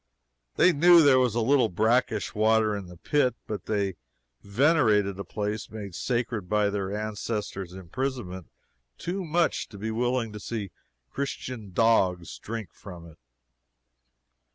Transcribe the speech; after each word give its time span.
They 0.55 0.73
knew 0.73 1.03
there 1.03 1.19
was 1.19 1.35
a 1.35 1.41
little 1.41 1.69
brackish 1.69 2.33
water 2.33 2.75
in 2.75 2.87
the 2.87 2.97
pit, 2.97 3.35
but 3.45 3.67
they 3.67 3.97
venerated 4.41 5.19
a 5.19 5.23
place 5.23 5.69
made 5.69 5.93
sacred 5.93 6.49
by 6.49 6.71
their 6.71 6.91
ancestor's 6.91 7.73
imprisonment 7.73 8.49
too 8.97 9.23
much 9.23 9.69
to 9.69 9.77
be 9.77 9.91
willing 9.91 10.33
to 10.33 10.39
see 10.39 10.71
Christian 11.11 11.71
dogs 11.71 12.35
drink 12.39 12.73
from 12.73 13.05
it. 13.11 13.19